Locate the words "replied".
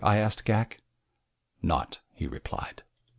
2.25-2.81